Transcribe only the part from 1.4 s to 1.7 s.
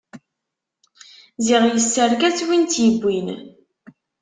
Ziɣ